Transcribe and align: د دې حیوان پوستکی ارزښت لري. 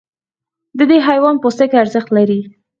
د 0.77 0.79
دې 0.89 0.97
حیوان 1.07 1.35
پوستکی 1.43 1.77
ارزښت 1.83 2.09
لري. 2.17 2.39